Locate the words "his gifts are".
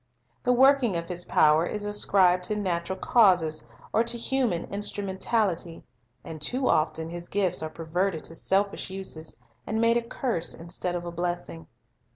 7.07-7.69